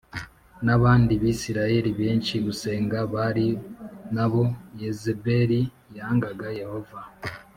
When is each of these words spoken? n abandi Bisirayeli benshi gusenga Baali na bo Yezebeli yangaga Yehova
n 0.65 0.67
abandi 0.77 1.11
Bisirayeli 1.21 1.91
benshi 2.01 2.33
gusenga 2.45 2.97
Baali 3.13 3.47
na 4.15 4.25
bo 4.31 4.43
Yezebeli 4.81 5.59
yangaga 5.97 6.47
Yehova 6.61 6.99